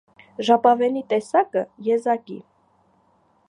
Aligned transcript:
Ժապավենի 0.47 1.03
տեսակը՝ 1.11 1.63
եզակի։ 1.91 2.41